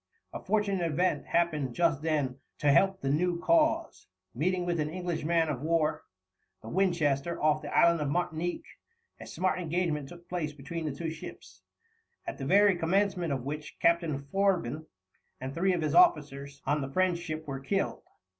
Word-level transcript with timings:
A 0.33 0.39
fortunate 0.39 0.91
event 0.93 1.27
happened 1.27 1.75
just 1.75 2.01
then 2.01 2.39
to 2.57 2.71
help 2.71 3.01
the 3.01 3.09
new 3.11 3.39
"cause." 3.39 4.07
Meeting 4.33 4.65
with 4.65 4.79
an 4.79 4.89
English 4.89 5.23
man 5.23 5.47
of 5.47 5.61
war, 5.61 6.05
the 6.63 6.69
Winchester, 6.69 7.39
off 7.39 7.61
the 7.61 7.71
island 7.71 8.01
of 8.01 8.09
Martinique, 8.09 8.65
a 9.19 9.27
smart 9.27 9.59
engagement 9.59 10.09
took 10.09 10.27
place 10.27 10.53
between 10.53 10.85
the 10.85 10.95
two 10.95 11.11
ships, 11.11 11.61
at 12.25 12.39
the 12.39 12.45
very 12.47 12.75
commencement 12.75 13.31
of 13.31 13.45
which 13.45 13.77
Captain 13.79 14.23
Fourbin 14.31 14.87
and 15.39 15.53
three 15.53 15.71
of 15.71 15.81
the 15.81 15.95
officers 15.95 16.63
on 16.65 16.81
the 16.81 16.89
French 16.91 17.19
ship 17.19 17.45
were 17.45 17.59
killed. 17.59 18.01